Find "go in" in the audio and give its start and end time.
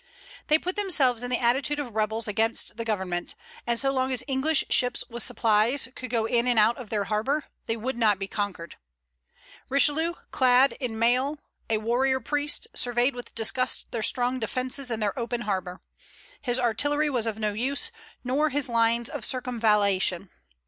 6.09-6.47